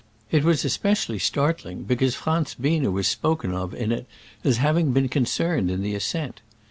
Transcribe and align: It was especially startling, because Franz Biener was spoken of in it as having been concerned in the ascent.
It 0.31 0.43
was 0.43 0.65
especially 0.65 1.19
startling, 1.19 1.83
because 1.83 2.15
Franz 2.15 2.55
Biener 2.59 2.91
was 2.91 3.05
spoken 3.07 3.53
of 3.53 3.71
in 3.75 3.91
it 3.91 4.07
as 4.43 4.57
having 4.57 4.93
been 4.93 5.09
concerned 5.09 5.69
in 5.69 5.83
the 5.83 5.93
ascent. 5.93 6.41